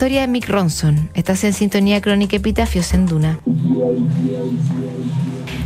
historia 0.00 0.22
de 0.22 0.28
Mick 0.28 0.48
Ronson. 0.48 1.10
Estás 1.12 1.44
en 1.44 1.52
sintonía 1.52 2.00
crónica 2.00 2.34
Epitafios 2.34 2.94
en 2.94 3.04
Duna. 3.04 3.38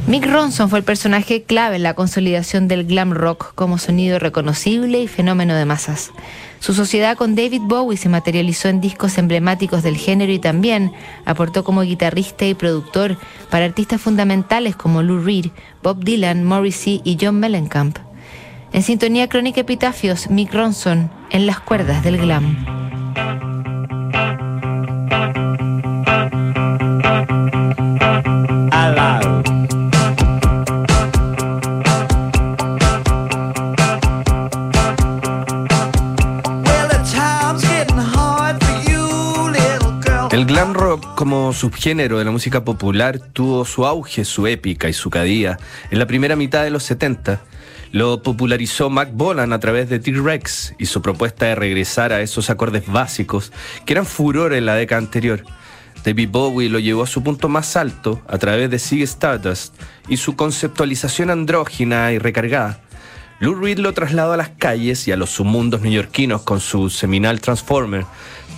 Mick 0.09 0.27
Ronson 0.27 0.69
fue 0.69 0.81
el 0.81 0.85
personaje 0.85 1.45
clave 1.45 1.77
en 1.77 1.85
la 1.85 1.95
consolidación 1.95 2.67
del 2.67 2.85
glam 2.85 3.13
rock 3.13 3.55
como 3.55 3.79
sonido 3.79 4.19
reconocible 4.19 5.01
y 5.01 5.07
fenómeno 5.07 5.55
de 5.55 5.65
masas. 5.67 6.11
Su 6.59 6.75
sociedad 6.75 7.17
con 7.17 7.37
David 7.37 7.61
Bowie 7.63 7.97
se 7.97 8.09
materializó 8.09 8.67
en 8.67 8.81
discos 8.81 9.19
emblemáticos 9.19 9.85
del 9.85 9.97
género 9.97 10.33
y 10.33 10.41
también 10.41 10.91
aportó 11.25 11.63
como 11.63 11.83
guitarrista 11.83 12.45
y 12.45 12.55
productor 12.55 13.17
para 13.51 13.67
artistas 13.67 14.01
fundamentales 14.01 14.75
como 14.75 15.05
Lou 15.05 15.21
Reed, 15.21 15.53
Bob 15.81 16.03
Dylan, 16.03 16.43
Morrissey 16.43 17.01
y 17.05 17.17
John 17.21 17.39
Mellencamp. 17.39 17.99
En 18.73 18.83
sintonía 18.83 19.29
crónica 19.29 19.61
Epitafios, 19.61 20.29
Mick 20.29 20.53
Ronson 20.53 21.09
en 21.31 21.47
las 21.47 21.61
cuerdas 21.61 22.03
del 22.03 22.19
glam. 22.19 22.84
El 40.35 40.47
glam 40.47 40.75
rock 40.75 41.15
como 41.15 41.53
subgénero 41.53 42.19
de 42.19 42.25
la 42.25 42.33
música 42.33 42.65
popular 42.65 43.21
tuvo 43.21 43.65
su 43.65 43.87
auge, 43.87 44.25
su 44.25 44.49
épica 44.49 44.89
y 44.89 44.93
su 44.93 45.09
cadía 45.09 45.61
en 45.93 46.01
la 46.01 46.09
primera 46.09 46.35
mitad 46.35 46.65
de 46.65 46.71
los 46.71 46.83
70. 46.83 47.41
Lo 47.93 48.21
popularizó 48.21 48.91
Mac 48.91 49.11
Bolan 49.13 49.53
a 49.53 49.61
través 49.61 49.89
de 49.89 50.01
T-Rex 50.01 50.75
y 50.77 50.87
su 50.87 51.03
propuesta 51.03 51.47
de 51.47 51.55
regresar 51.55 52.13
a 52.13 52.21
esos 52.21 52.51
acordes 52.51 52.89
básicos 52.89 53.53
que 53.87 53.93
eran 53.93 54.07
furor 54.07 54.55
en 54.55 54.67
la 54.67 54.75
década 54.75 55.01
anterior. 55.01 55.45
David 56.05 56.29
Bowie 56.31 56.69
lo 56.69 56.79
llevó 56.79 57.03
a 57.03 57.07
su 57.07 57.23
punto 57.23 57.49
más 57.49 57.77
alto 57.77 58.21
a 58.29 58.37
través 58.37 58.71
de 58.71 58.79
Sig 58.79 59.03
Stardust 59.03 59.75
y 60.09 60.19
su 60.19 60.37
conceptualización 60.37 61.31
andrógina 61.31 62.13
y 62.13 62.19
recargada. 62.19 62.81
Lou 63.41 63.55
Reed 63.55 63.79
lo 63.79 63.93
trasladó 63.95 64.35
a 64.35 64.37
las 64.37 64.51
calles 64.51 65.09
y 65.09 65.13
a 65.13 65.17
los 65.17 65.31
submundos 65.31 65.81
neoyorquinos 65.81 66.43
con 66.43 66.61
su 66.61 66.91
seminal 66.91 67.41
Transformer, 67.41 68.05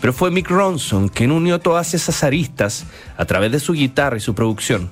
pero 0.00 0.12
fue 0.12 0.30
Mick 0.30 0.50
Ronson 0.50 1.08
quien 1.08 1.30
unió 1.30 1.60
todas 1.60 1.94
esas 1.94 2.24
aristas 2.24 2.84
a 3.16 3.24
través 3.24 3.52
de 3.52 3.60
su 3.60 3.72
guitarra 3.72 4.16
y 4.16 4.20
su 4.20 4.34
producción. 4.34 4.90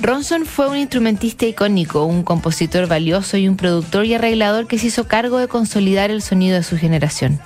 Ronson 0.00 0.46
fue 0.46 0.68
un 0.68 0.76
instrumentista 0.76 1.46
icónico, 1.46 2.04
un 2.04 2.22
compositor 2.22 2.86
valioso 2.86 3.36
y 3.36 3.48
un 3.48 3.56
productor 3.56 4.04
y 4.04 4.14
arreglador 4.14 4.66
que 4.66 4.78
se 4.78 4.86
hizo 4.86 5.08
cargo 5.08 5.38
de 5.38 5.48
consolidar 5.48 6.10
el 6.10 6.22
sonido 6.22 6.56
de 6.56 6.62
su 6.62 6.76
generación. 6.76 7.40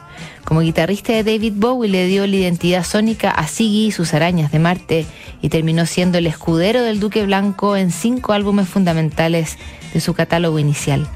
Como 0.45 0.61
guitarrista 0.61 1.13
de 1.13 1.25
David 1.25 1.55
Bowie 1.57 1.91
le 1.91 2.07
dio 2.07 2.27
la 2.27 2.37
identidad 2.37 2.85
sónica 2.85 3.31
a 3.31 3.47
Siggy 3.47 3.87
y 3.87 3.93
sus 3.93 4.15
arañas 4.15 4.53
de 4.53 4.59
Marte 4.59 5.07
y 5.43 5.49
terminó 5.49 5.87
siendo 5.87 6.19
el 6.19 6.27
escudero 6.27 6.83
del 6.83 7.01
Duque 7.01 7.25
Blanco 7.25 7.77
en 7.77 7.91
cinco 7.91 8.33
álbumes 8.33 8.69
fundamentales 8.69 9.59
de 9.93 10.01
su 10.01 10.15
catálogo 10.15 10.59
inicial. 10.59 11.09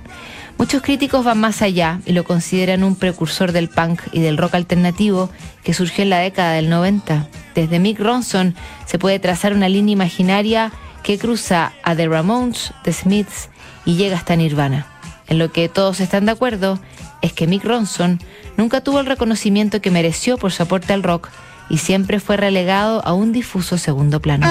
Muchos 0.61 0.83
críticos 0.83 1.25
van 1.25 1.41
más 1.41 1.63
allá 1.63 2.01
y 2.05 2.13
lo 2.13 2.25
consideran 2.25 2.85
un 2.85 2.95
precursor 2.95 3.53
del 3.53 3.71
punk 3.71 4.03
y 4.13 4.21
del 4.21 4.37
rock 4.37 4.57
alternativo 4.57 5.31
que 5.65 5.73
surgió 5.73 6.03
en 6.03 6.11
la 6.11 6.19
década 6.19 6.53
del 6.53 6.69
90. 6.69 7.29
Desde 7.55 7.79
Mick 7.79 7.99
Ronson 7.99 8.55
se 8.85 8.99
puede 8.99 9.19
trazar 9.19 9.55
una 9.55 9.71
línea 9.71 9.95
imaginaria 9.95 10.71
que 11.03 11.19
cruza 11.19 11.73
a 11.83 11.97
The 11.97 12.09
Ramones, 12.09 12.75
The 12.85 12.93
Smiths 12.93 13.49
y 13.87 13.97
llega 13.97 14.17
hasta 14.17 14.37
Nirvana. 14.37 14.87
En 15.31 15.39
lo 15.39 15.51
que 15.51 15.69
todos 15.69 16.01
están 16.01 16.27
de 16.27 16.33
acuerdo 16.33 16.79
es 17.23 17.33
que 17.33 17.47
Mick 17.47 17.65
Ronson 17.65 18.21
nunca 18.57 18.83
tuvo 18.83 19.01
el 19.01 19.07
reconocimiento 19.07 19.81
que 19.81 19.91
mereció 19.91 20.37
por 20.37 20.53
su 20.53 20.65
aporte 20.65 20.93
al 20.93 21.03
rock 21.03 21.29
y 21.71 21.79
siempre 21.79 22.21
fue 22.21 22.37
relegado 22.37 23.01
a 23.07 23.15
un 23.15 23.33
difuso 23.33 23.79
segundo 23.79 24.21
plano. 24.21 24.47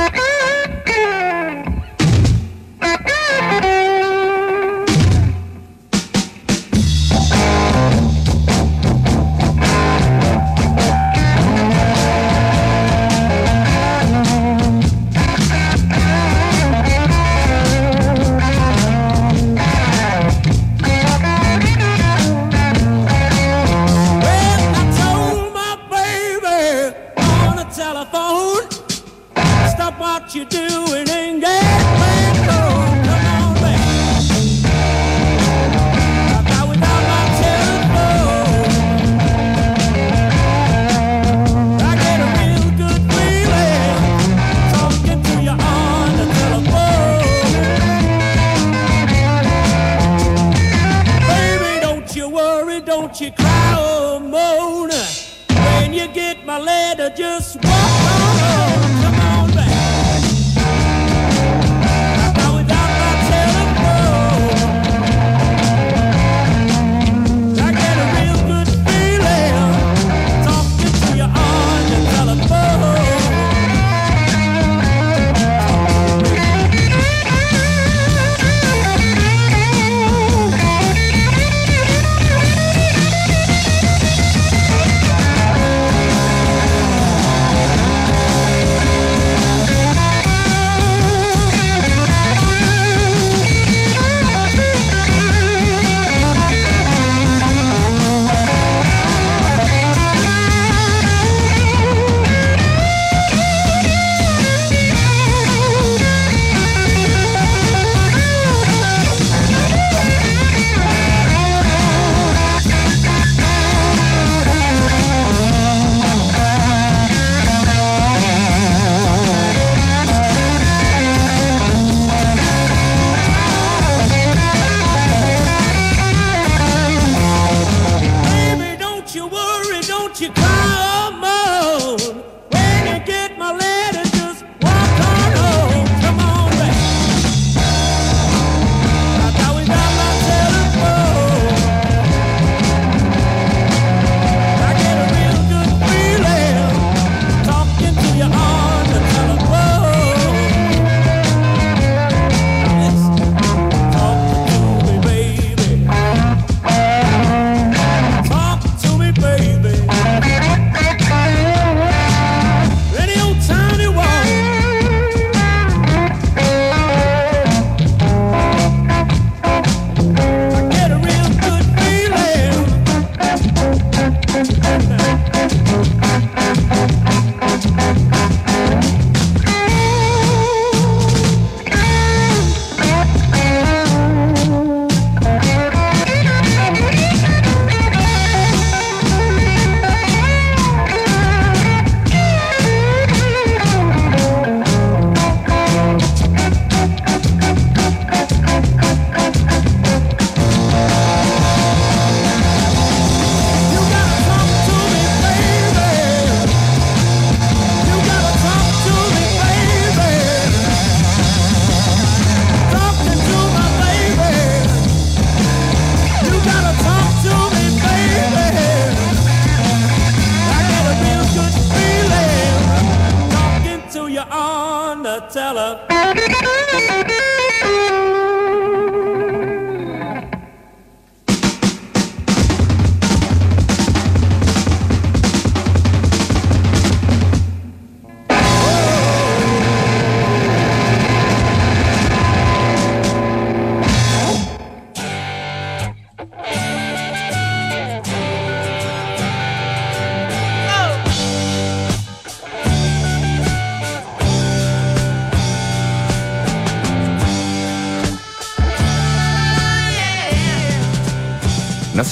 don't 52.82 53.20
you 53.20 53.32
cry 53.32 53.76
or 53.80 54.20
moan. 54.20 54.90
When 55.50 55.94
you 55.94 56.08
get 56.08 56.46
my 56.46 56.60
letter, 56.60 57.10
just 57.16 57.56
walk 57.56 58.84
on. 58.84 58.89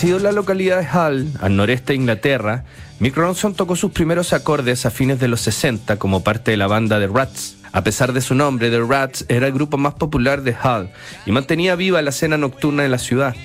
Nacido 0.07 0.19
en 0.19 0.23
la 0.23 0.31
localidad 0.31 0.79
de 0.79 0.87
Hull, 0.97 1.33
al 1.41 1.57
noreste 1.57 1.91
de 1.91 1.97
Inglaterra, 1.97 2.63
Mick 2.99 3.17
Ronson 3.17 3.53
tocó 3.53 3.75
sus 3.75 3.91
primeros 3.91 4.31
acordes 4.31 4.85
a 4.85 4.89
fines 4.89 5.19
de 5.19 5.27
los 5.27 5.41
60 5.41 5.99
como 5.99 6.23
parte 6.23 6.51
de 6.51 6.55
la 6.55 6.67
banda 6.67 6.97
The 6.97 7.07
Rats. 7.07 7.57
A 7.73 7.83
pesar 7.83 8.13
de 8.13 8.21
su 8.21 8.33
nombre, 8.33 8.69
The 8.69 8.79
Rats 8.87 9.25
era 9.27 9.47
el 9.47 9.51
grupo 9.53 9.77
más 9.77 9.95
popular 9.95 10.43
de 10.43 10.51
Hull 10.51 10.89
y 11.25 11.33
mantenía 11.33 11.75
viva 11.75 12.01
la 12.01 12.11
escena 12.11 12.37
nocturna 12.37 12.83
de 12.83 12.89
la 12.89 12.99
ciudad. 12.99 13.35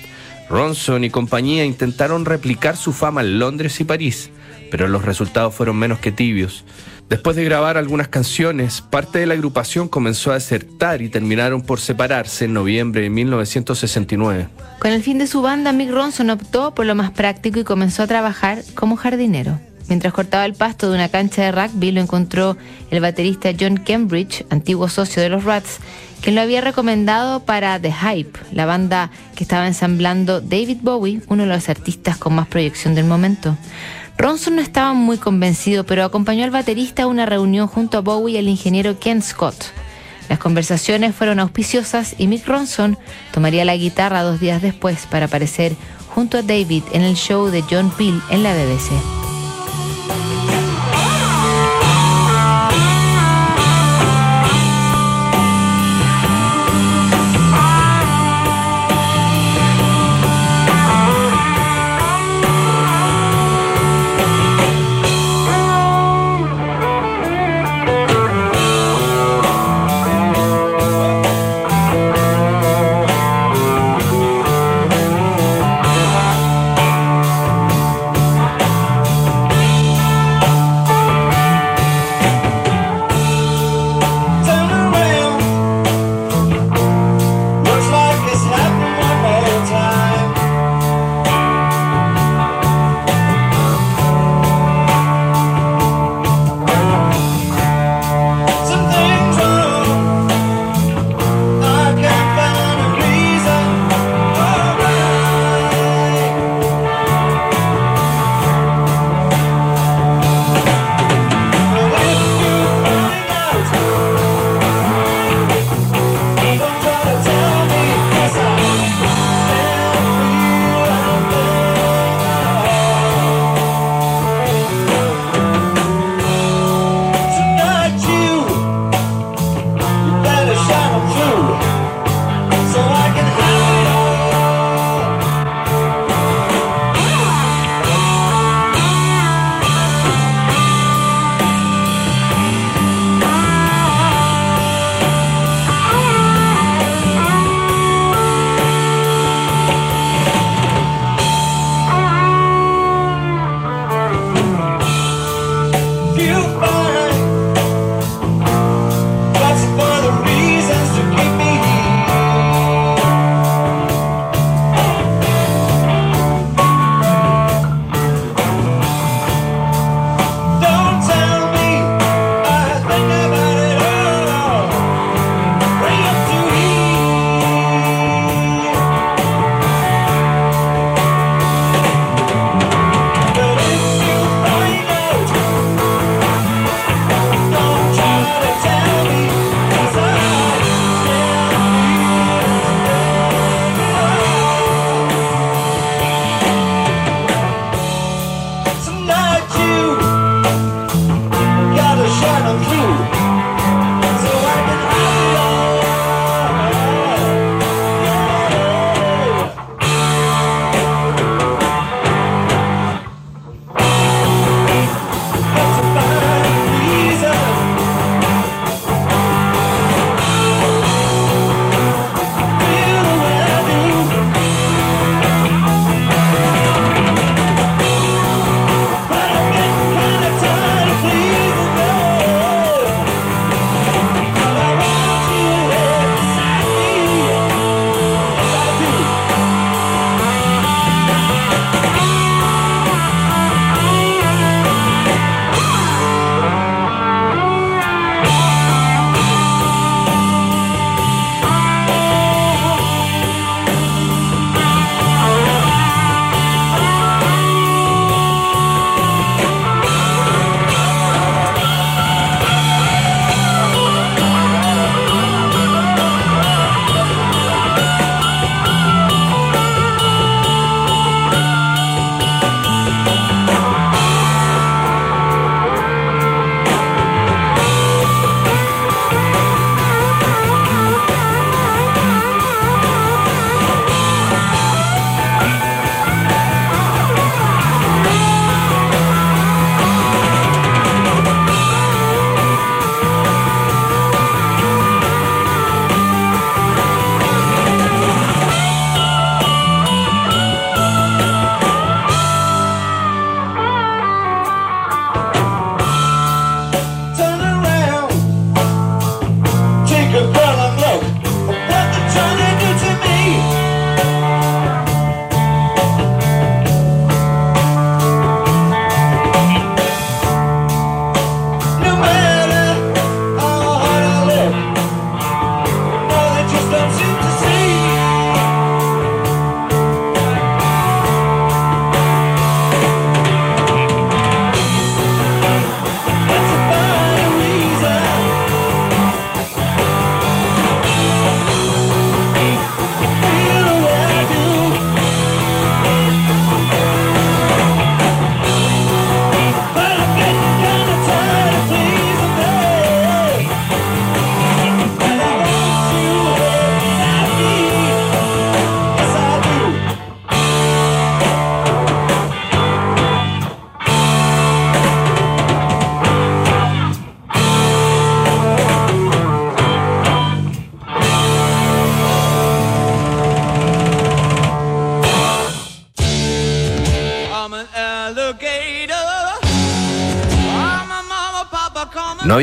Ronson 0.49 1.03
y 1.03 1.09
compañía 1.09 1.65
intentaron 1.65 2.23
replicar 2.23 2.77
su 2.77 2.93
fama 2.93 3.19
en 3.19 3.39
Londres 3.39 3.81
y 3.81 3.83
París, 3.83 4.29
pero 4.71 4.87
los 4.87 5.03
resultados 5.03 5.53
fueron 5.53 5.75
menos 5.75 5.99
que 5.99 6.13
tibios. 6.13 6.63
Después 7.09 7.35
de 7.35 7.43
grabar 7.43 7.77
algunas 7.77 8.07
canciones, 8.07 8.81
parte 8.81 9.19
de 9.19 9.25
la 9.25 9.33
agrupación 9.33 9.87
comenzó 9.87 10.31
a 10.31 10.35
desertar 10.35 11.01
y 11.01 11.09
terminaron 11.09 11.61
por 11.61 11.79
separarse 11.79 12.45
en 12.45 12.53
noviembre 12.53 13.01
de 13.01 13.09
1969. 13.09 14.47
Con 14.79 14.91
el 14.91 15.03
fin 15.03 15.17
de 15.17 15.27
su 15.27 15.41
banda, 15.41 15.73
Mick 15.73 15.91
Ronson 15.91 16.29
optó 16.29 16.73
por 16.73 16.85
lo 16.85 16.95
más 16.95 17.11
práctico 17.11 17.59
y 17.59 17.63
comenzó 17.63 18.03
a 18.03 18.07
trabajar 18.07 18.63
como 18.73 18.95
jardinero. 18.95 19.59
Mientras 19.89 20.13
cortaba 20.13 20.45
el 20.45 20.53
pasto 20.53 20.89
de 20.89 20.95
una 20.95 21.09
cancha 21.09 21.43
de 21.43 21.51
rugby, 21.51 21.91
lo 21.91 22.01
encontró 22.01 22.57
el 22.89 23.01
baterista 23.01 23.51
John 23.59 23.77
Cambridge, 23.77 24.45
antiguo 24.49 24.87
socio 24.87 25.21
de 25.21 25.29
los 25.29 25.43
Rats, 25.43 25.79
quien 26.21 26.35
lo 26.35 26.41
había 26.41 26.61
recomendado 26.61 27.41
para 27.41 27.79
The 27.79 27.91
Hype, 27.91 28.39
la 28.53 28.65
banda 28.65 29.11
que 29.35 29.43
estaba 29.43 29.67
ensamblando 29.67 30.39
David 30.39 30.77
Bowie, 30.81 31.21
uno 31.27 31.43
de 31.43 31.49
los 31.49 31.67
artistas 31.67 32.17
con 32.17 32.33
más 32.33 32.47
proyección 32.47 32.95
del 32.95 33.05
momento. 33.05 33.57
Ronson 34.17 34.55
no 34.55 34.61
estaba 34.61 34.93
muy 34.93 35.17
convencido, 35.17 35.85
pero 35.85 36.03
acompañó 36.03 36.43
al 36.43 36.51
baterista 36.51 37.03
a 37.03 37.07
una 37.07 37.25
reunión 37.25 37.67
junto 37.67 37.97
a 37.97 38.01
Bowie 38.01 38.35
y 38.35 38.37
al 38.37 38.47
ingeniero 38.47 38.99
Ken 38.99 39.21
Scott. 39.21 39.55
Las 40.29 40.39
conversaciones 40.39 41.13
fueron 41.13 41.39
auspiciosas 41.39 42.15
y 42.17 42.27
Mick 42.27 42.47
Ronson 42.47 42.97
tomaría 43.33 43.65
la 43.65 43.75
guitarra 43.75 44.23
dos 44.23 44.39
días 44.39 44.61
después 44.61 45.05
para 45.07 45.25
aparecer 45.25 45.75
junto 46.13 46.37
a 46.37 46.41
David 46.43 46.83
en 46.93 47.01
el 47.01 47.15
show 47.15 47.47
de 47.47 47.63
John 47.69 47.91
Peel 47.97 48.21
en 48.29 48.43
la 48.43 48.53
BBC. 48.53 49.32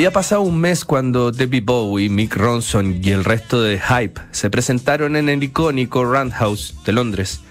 Había 0.00 0.12
pasado 0.12 0.40
un 0.40 0.58
mes 0.58 0.86
cuando 0.86 1.30
Debbie 1.30 1.60
Bowie, 1.60 2.08
Mick 2.08 2.34
Ronson 2.34 3.00
y 3.04 3.10
el 3.10 3.22
resto 3.22 3.60
de 3.60 3.78
Hype 3.78 4.18
se 4.30 4.48
presentaron 4.48 5.14
en 5.14 5.28
el 5.28 5.42
icónico 5.42 6.06
Roundhouse 6.06 6.74
de 6.86 6.92
Londres. 6.92 7.42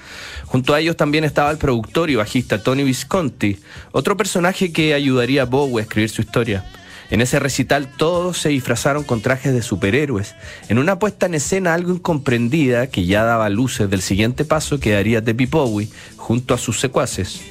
Junto 0.48 0.74
a 0.74 0.80
ellos 0.80 0.98
también 0.98 1.26
estaba 1.26 1.52
el 1.52 1.60
productor 1.60 2.10
y 2.10 2.16
bajista 2.16 2.64
Tony 2.64 2.84
Visconti, 2.84 3.60
otro 3.92 4.18
personaje 4.18 4.74
que 4.74 4.96
ayudaría 4.96 5.44
a 5.44 5.46
Bowie 5.46 5.78
a 5.78 5.82
escribir 5.84 6.10
su 6.10 6.24
historia. 6.24 6.66
En 7.12 7.22
ese 7.22 7.38
recital 7.38 7.88
todos 7.88 8.40
se 8.40 8.50
disfrazaron 8.50 9.04
con 9.04 9.22
trajes 9.22 9.54
de 9.54 9.62
superhéroes, 9.62 10.34
en 10.70 10.80
una 10.80 10.98
puesta 10.98 11.28
en 11.28 11.36
escena 11.36 11.76
algo 11.76 11.94
incomprendida 11.94 12.88
que 12.88 13.06
ya 13.06 13.26
daba 13.26 13.48
luces 13.50 13.92
del 13.92 14.02
siguiente 14.02 14.44
paso 14.44 14.80
que 14.80 14.94
daría 14.94 15.22
Debbie 15.22 15.46
Bowie 15.46 15.90
junto 16.18 16.56
a 16.56 16.58
sus 16.58 16.80
secuaces. 16.80 17.42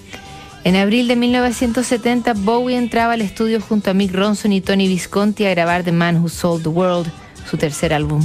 En 0.68 0.76
abril 0.76 1.08
de 1.08 1.16
1970, 1.16 2.34
Bowie 2.34 2.76
entraba 2.76 3.14
al 3.14 3.22
estudio 3.22 3.58
junto 3.58 3.90
a 3.90 3.94
Mick 3.94 4.14
Ronson 4.14 4.52
y 4.52 4.60
Tony 4.60 4.87
Visconti 4.87 5.46
a 5.46 5.50
grabar 5.50 5.82
The 5.82 5.92
Man 5.92 6.18
Who 6.18 6.28
Sold 6.28 6.64
the 6.64 6.68
World, 6.68 7.10
su 7.48 7.56
tercer 7.56 7.94
álbum. 7.94 8.22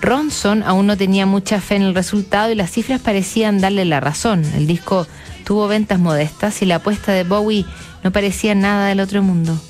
Ronson 0.00 0.62
aún 0.62 0.86
no 0.86 0.96
tenía 0.96 1.26
mucha 1.26 1.60
fe 1.60 1.74
en 1.74 1.82
el 1.82 1.96
resultado 1.96 2.52
y 2.52 2.54
las 2.54 2.70
cifras 2.70 3.00
parecían 3.00 3.60
darle 3.60 3.84
la 3.86 3.98
razón. 3.98 4.44
El 4.54 4.68
disco 4.68 5.08
tuvo 5.44 5.66
ventas 5.66 5.98
modestas 5.98 6.62
y 6.62 6.66
la 6.66 6.76
apuesta 6.76 7.10
de 7.10 7.24
Bowie 7.24 7.66
no 8.04 8.12
parecía 8.12 8.54
nada 8.54 8.86
del 8.86 9.00
otro 9.00 9.24
mundo. 9.24 9.60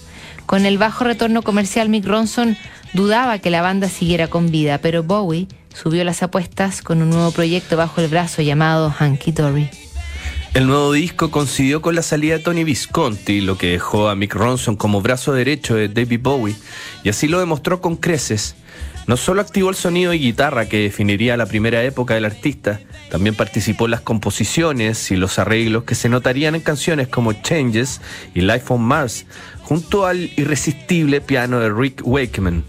Con 0.44 0.66
el 0.66 0.76
bajo 0.76 1.04
retorno 1.04 1.40
comercial, 1.40 1.88
Mick 1.88 2.04
Ronson 2.04 2.54
dudaba 2.92 3.38
que 3.38 3.48
la 3.48 3.62
banda 3.62 3.88
siguiera 3.88 4.26
con 4.26 4.50
vida, 4.50 4.76
pero 4.76 5.02
Bowie 5.02 5.48
subió 5.72 6.04
las 6.04 6.22
apuestas 6.22 6.82
con 6.82 7.00
un 7.00 7.08
nuevo 7.08 7.30
proyecto 7.30 7.78
bajo 7.78 8.02
el 8.02 8.08
brazo 8.08 8.42
llamado 8.42 8.94
Hanky 8.98 9.32
Dory. 9.32 9.70
El 10.52 10.66
nuevo 10.66 10.92
disco 10.92 11.30
coincidió 11.30 11.80
con 11.80 11.94
la 11.94 12.02
salida 12.02 12.36
de 12.36 12.42
Tony 12.42 12.64
Visconti, 12.64 13.40
lo 13.40 13.56
que 13.56 13.68
dejó 13.68 14.08
a 14.08 14.16
Mick 14.16 14.34
Ronson 14.34 14.74
como 14.74 15.00
brazo 15.00 15.32
derecho 15.32 15.76
de 15.76 15.88
David 15.88 16.20
Bowie, 16.22 16.56
y 17.04 17.08
así 17.08 17.28
lo 17.28 17.38
demostró 17.38 17.80
con 17.80 17.94
creces. 17.94 18.56
No 19.06 19.16
solo 19.16 19.42
activó 19.42 19.70
el 19.70 19.76
sonido 19.76 20.12
y 20.12 20.18
guitarra 20.18 20.68
que 20.68 20.78
definiría 20.78 21.36
la 21.36 21.46
primera 21.46 21.84
época 21.84 22.14
del 22.14 22.24
artista, 22.24 22.80
también 23.12 23.36
participó 23.36 23.84
en 23.84 23.92
las 23.92 24.00
composiciones 24.00 25.12
y 25.12 25.16
los 25.16 25.38
arreglos 25.38 25.84
que 25.84 25.94
se 25.94 26.08
notarían 26.08 26.56
en 26.56 26.62
canciones 26.62 27.06
como 27.06 27.32
Changes 27.32 28.00
y 28.34 28.40
Life 28.40 28.66
on 28.70 28.82
Mars, 28.82 29.26
junto 29.62 30.04
al 30.04 30.32
irresistible 30.36 31.20
piano 31.20 31.60
de 31.60 31.70
Rick 31.70 32.02
Wakeman. 32.04 32.64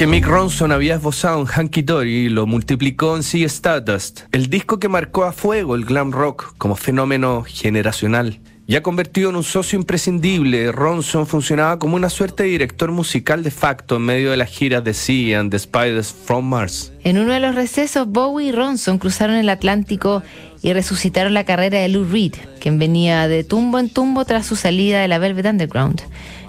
Que 0.00 0.06
Mick 0.06 0.24
Ronson 0.24 0.72
había 0.72 0.94
esbozado 0.94 1.42
en 1.42 1.46
Hanky 1.46 1.82
Dory 1.82 2.30
lo 2.30 2.46
multiplicó 2.46 3.16
en 3.16 3.22
Sea 3.22 3.44
Stardust, 3.44 4.22
el 4.32 4.48
disco 4.48 4.78
que 4.78 4.88
marcó 4.88 5.24
a 5.24 5.32
fuego 5.32 5.74
el 5.74 5.84
glam 5.84 6.10
rock 6.10 6.54
como 6.56 6.74
fenómeno 6.74 7.44
generacional. 7.46 8.40
Ya 8.66 8.82
convertido 8.82 9.28
en 9.28 9.36
un 9.36 9.44
socio 9.44 9.78
imprescindible, 9.78 10.72
Ronson 10.72 11.26
funcionaba 11.26 11.78
como 11.78 11.96
una 11.96 12.08
suerte 12.08 12.44
de 12.44 12.48
director 12.48 12.90
musical 12.92 13.42
de 13.42 13.50
facto 13.50 13.96
en 13.96 14.02
medio 14.02 14.30
de 14.30 14.38
las 14.38 14.48
giras 14.48 14.82
de 14.84 14.94
Sea 14.94 15.38
and 15.38 15.50
the 15.50 15.58
Spiders 15.58 16.14
from 16.24 16.48
Mars. 16.48 16.94
En 17.04 17.18
uno 17.18 17.34
de 17.34 17.40
los 17.40 17.54
recesos, 17.54 18.08
Bowie 18.08 18.46
y 18.46 18.52
Ronson 18.52 18.96
cruzaron 18.96 19.36
el 19.36 19.50
Atlántico 19.50 20.22
y 20.62 20.72
resucitaron 20.72 21.34
la 21.34 21.44
carrera 21.44 21.78
de 21.78 21.88
Lou 21.90 22.06
Reed, 22.06 22.36
quien 22.58 22.78
venía 22.78 23.28
de 23.28 23.44
tumbo 23.44 23.78
en 23.78 23.90
tumbo 23.90 24.24
tras 24.24 24.46
su 24.46 24.56
salida 24.56 25.02
de 25.02 25.08
la 25.08 25.18
Velvet 25.18 25.44
Underground. 25.44 26.00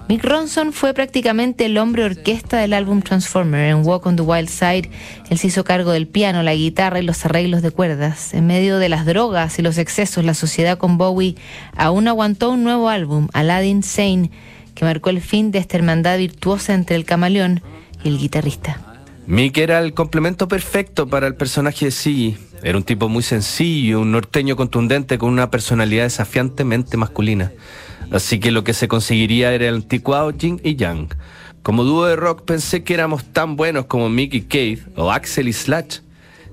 Mick 0.08 0.24
Ronson 0.24 0.72
fue 0.72 0.92
prácticamente 0.94 1.64
el 1.64 1.78
hombre 1.78 2.04
orquesta 2.04 2.58
del 2.58 2.74
álbum 2.74 3.02
Transformer. 3.02 3.70
En 3.70 3.86
Walk 3.86 4.04
on 4.04 4.16
the 4.16 4.22
Wild 4.22 4.48
Side, 4.48 4.90
él 5.30 5.38
se 5.38 5.46
hizo 5.46 5.64
cargo 5.64 5.92
del 5.92 6.06
piano, 6.06 6.42
la 6.42 6.54
guitarra 6.54 7.00
y 7.00 7.02
los 7.02 7.24
arreglos 7.24 7.62
de 7.62 7.70
cuerdas. 7.70 8.34
En 8.34 8.46
medio 8.46 8.78
de 8.78 8.88
las 8.88 9.06
drogas 9.06 9.58
y 9.58 9.62
los 9.62 9.78
excesos, 9.78 10.24
la 10.24 10.34
sociedad 10.34 10.76
con 10.76 10.98
Bowie 10.98 11.36
aún 11.76 12.08
aguantó 12.08 12.50
un 12.50 12.64
nuevo 12.64 12.88
álbum, 12.88 13.28
Aladdin 13.32 13.82
Sane, 13.82 14.30
que 14.74 14.84
marcó 14.84 15.10
el 15.10 15.20
fin 15.20 15.50
de 15.50 15.60
esta 15.60 15.78
hermandad 15.78 16.18
virtuosa 16.18 16.74
entre 16.74 16.96
el 16.96 17.04
camaleón 17.04 17.62
y 18.04 18.08
el 18.08 18.18
guitarrista. 18.18 18.91
Mick 19.32 19.56
era 19.56 19.78
el 19.78 19.94
complemento 19.94 20.46
perfecto 20.46 21.06
para 21.06 21.26
el 21.26 21.34
personaje 21.34 21.86
de 21.86 21.90
Siggy. 21.90 22.36
Era 22.62 22.76
un 22.76 22.84
tipo 22.84 23.08
muy 23.08 23.22
sencillo, 23.22 24.02
un 24.02 24.12
norteño 24.12 24.56
contundente 24.56 25.16
con 25.16 25.30
una 25.30 25.50
personalidad 25.50 26.02
desafiantemente 26.02 26.98
masculina. 26.98 27.50
Así 28.10 28.40
que 28.40 28.50
lo 28.50 28.62
que 28.62 28.74
se 28.74 28.88
conseguiría 28.88 29.54
era 29.54 29.68
el 29.68 29.76
anticuado 29.76 30.34
Jin 30.38 30.60
y 30.62 30.76
Yang. 30.76 31.14
Como 31.62 31.82
dúo 31.82 32.04
de 32.04 32.16
rock 32.16 32.42
pensé 32.42 32.84
que 32.84 32.92
éramos 32.92 33.24
tan 33.24 33.56
buenos 33.56 33.86
como 33.86 34.10
Mick 34.10 34.34
y 34.34 34.42
Keith 34.42 34.82
o 34.96 35.10
Axel 35.10 35.48
y 35.48 35.54
Slash. 35.54 36.00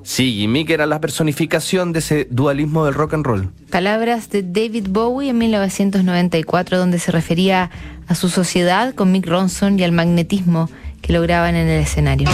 Sí, 0.04 0.42
y 0.42 0.48
Mick 0.48 0.70
era 0.70 0.86
la 0.86 1.02
personificación 1.02 1.92
de 1.92 2.00
ese 2.00 2.28
dualismo 2.32 2.86
del 2.86 2.94
rock 2.94 3.14
and 3.14 3.26
roll. 3.26 3.50
Palabras 3.70 4.30
de 4.30 4.42
David 4.42 4.88
Bowie 4.90 5.32
en 5.32 5.38
1994, 5.38 6.78
donde 6.78 7.00
se 7.00 7.12
refería 7.12 7.72
a 8.08 8.16
su 8.16 8.30
sociedad 8.30 8.96
con 8.96 9.12
Mick 9.12 9.28
Ronson 9.28 9.78
y 9.78 9.84
al 9.84 9.92
magnetismo 9.92 10.70
lograban 11.14 11.56
en 11.56 11.68
el 11.68 11.82
escenario. 11.82 12.28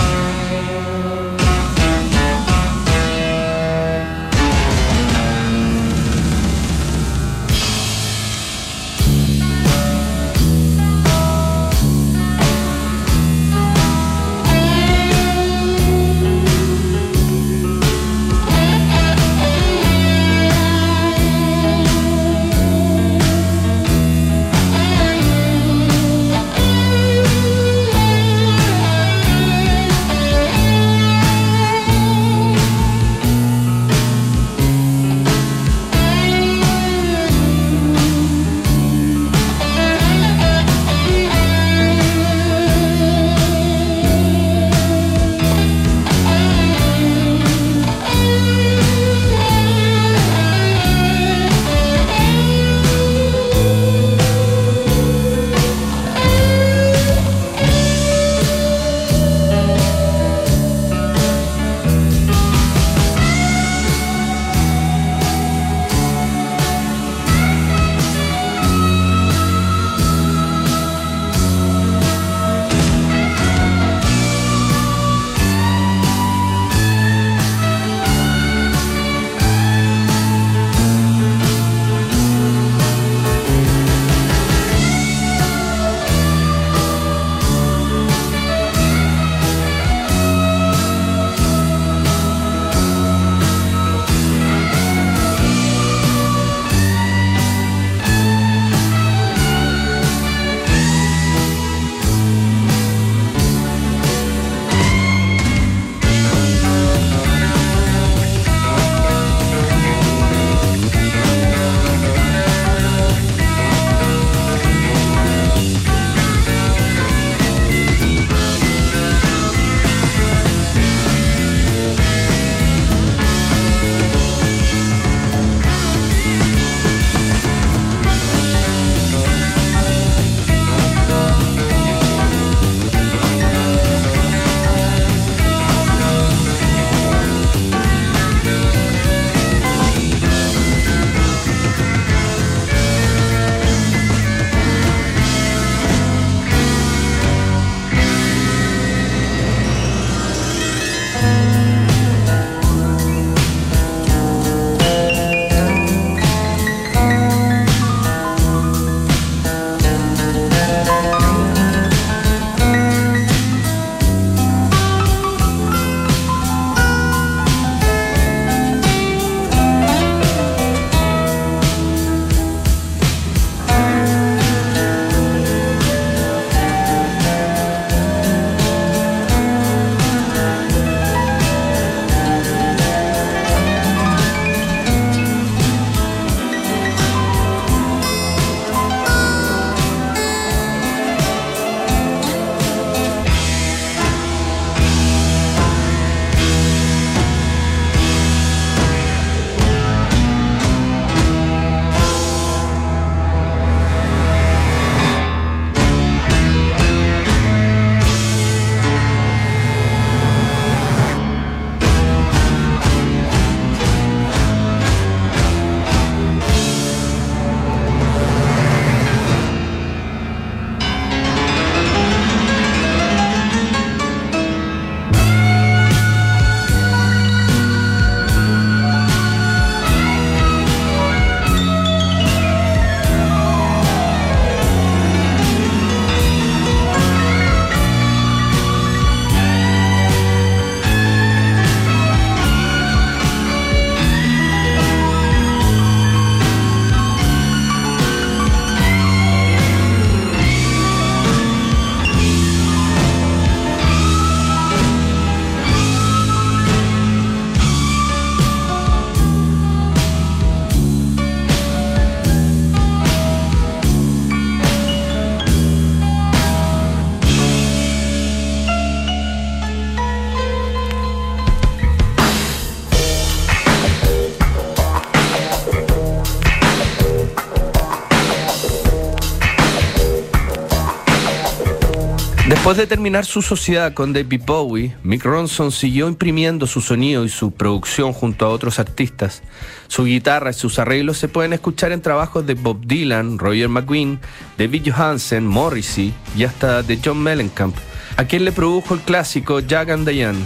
Después 282.66 282.78
de 282.80 282.88
terminar 282.88 283.26
su 283.26 283.44
sociedad 283.44 283.94
con 283.94 284.12
David 284.12 284.42
Bowie, 284.44 284.96
Mick 285.04 285.24
Ronson 285.24 285.72
siguió 285.72 286.08
imprimiendo 286.08 286.66
su 286.66 286.82
sonido 286.82 287.24
y 287.24 287.30
su 287.30 287.52
producción 287.52 288.12
junto 288.12 288.44
a 288.44 288.50
otros 288.50 288.80
artistas. 288.80 289.44
Su 289.88 290.06
guitarra 290.06 290.50
y 290.50 290.54
sus 290.56 290.80
arreglos 290.80 291.20
se 291.20 291.28
pueden 291.28 291.54
escuchar 291.54 291.92
en 291.92 292.02
trabajos 292.02 292.48
de 292.48 292.56
Bob 292.56 292.84
Dylan, 292.84 293.38
Roger 293.38 293.70
McGuinn, 293.70 294.20
David 294.58 294.92
Johansen, 294.92 295.46
Morrissey 295.46 296.12
y 296.36 296.44
hasta 296.44 296.82
de 296.82 297.00
John 297.06 297.22
Mellencamp, 297.22 297.76
a 298.18 298.26
quien 298.26 298.44
le 298.44 298.52
produjo 298.52 298.96
el 298.96 299.02
clásico 299.02 299.60
Jack 299.60 299.92
and 299.92 300.10
Diane. 300.10 300.44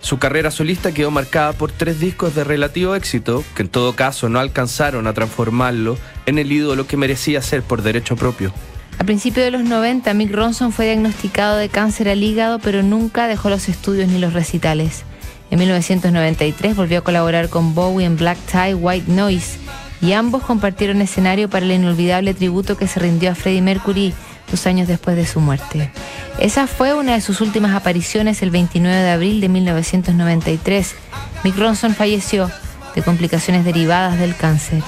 Su 0.00 0.18
carrera 0.18 0.50
solista 0.50 0.94
quedó 0.94 1.10
marcada 1.10 1.52
por 1.52 1.70
tres 1.72 2.00
discos 2.00 2.34
de 2.34 2.42
relativo 2.42 2.94
éxito, 2.94 3.44
que 3.54 3.64
en 3.64 3.68
todo 3.68 3.94
caso 3.94 4.30
no 4.30 4.38
alcanzaron 4.38 5.06
a 5.06 5.12
transformarlo 5.12 5.98
en 6.24 6.38
el 6.38 6.50
ídolo 6.50 6.86
que 6.86 6.96
merecía 6.96 7.42
ser 7.42 7.62
por 7.62 7.82
derecho 7.82 8.16
propio. 8.16 8.50
A 9.00 9.04
principios 9.04 9.46
de 9.46 9.50
los 9.50 9.64
90, 9.64 10.12
Mick 10.12 10.30
Ronson 10.30 10.72
fue 10.72 10.84
diagnosticado 10.84 11.56
de 11.56 11.70
cáncer 11.70 12.10
al 12.10 12.22
hígado, 12.22 12.58
pero 12.58 12.82
nunca 12.82 13.28
dejó 13.28 13.48
los 13.48 13.70
estudios 13.70 14.10
ni 14.10 14.18
los 14.18 14.34
recitales. 14.34 15.04
En 15.50 15.58
1993 15.58 16.76
volvió 16.76 16.98
a 16.98 17.00
colaborar 17.00 17.48
con 17.48 17.74
Bowie 17.74 18.04
en 18.04 18.18
Black 18.18 18.36
Tie, 18.52 18.74
White 18.74 19.10
Noise, 19.10 19.58
y 20.02 20.12
ambos 20.12 20.42
compartieron 20.42 21.00
escenario 21.00 21.48
para 21.48 21.64
el 21.64 21.72
inolvidable 21.72 22.34
tributo 22.34 22.76
que 22.76 22.86
se 22.86 23.00
rindió 23.00 23.30
a 23.30 23.34
Freddie 23.34 23.62
Mercury 23.62 24.12
dos 24.50 24.66
años 24.66 24.86
después 24.86 25.16
de 25.16 25.24
su 25.24 25.40
muerte. 25.40 25.90
Esa 26.38 26.66
fue 26.66 26.92
una 26.92 27.14
de 27.14 27.22
sus 27.22 27.40
últimas 27.40 27.74
apariciones 27.74 28.42
el 28.42 28.50
29 28.50 28.94
de 28.94 29.10
abril 29.10 29.40
de 29.40 29.48
1993. 29.48 30.94
Mick 31.42 31.56
Ronson 31.56 31.94
falleció 31.94 32.50
de 32.94 33.00
complicaciones 33.00 33.64
derivadas 33.64 34.18
del 34.18 34.36
cáncer. 34.36 34.82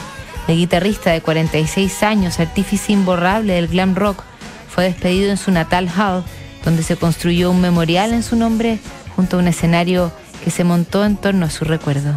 El 0.49 0.57
guitarrista 0.57 1.11
de 1.11 1.21
46 1.21 2.03
años, 2.03 2.41
artífice 2.41 2.93
imborrable 2.93 3.55
del 3.55 3.69
glam 3.69 3.95
rock, 3.95 4.23
fue 4.69 4.85
despedido 4.85 5.31
en 5.31 5.37
su 5.37 5.51
natal 5.51 5.89
Hull, 5.89 6.25
donde 6.65 6.83
se 6.83 6.97
construyó 6.97 7.51
un 7.51 7.61
memorial 7.61 8.13
en 8.13 8.23
su 8.23 8.37
nombre 8.37 8.79
junto 9.15 9.37
a 9.37 9.41
un 9.41 9.49
escenario 9.49 10.13
que 10.43 10.51
se 10.51 10.65
montó 10.65 11.05
en 11.05 11.17
torno 11.17 11.47
a 11.47 11.51
su 11.51 11.65
recuerdo. 11.65 12.17